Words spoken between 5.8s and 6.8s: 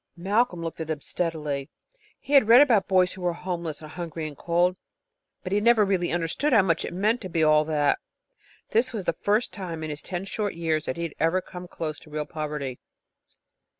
really understood how